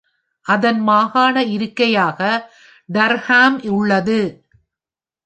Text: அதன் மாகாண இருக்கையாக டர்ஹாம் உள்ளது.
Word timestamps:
அதன் 0.45 0.79
மாகாண 0.79 1.43
இருக்கையாக 1.47 2.19
டர்ஹாம் 2.89 3.57
உள்ளது. 3.69 4.19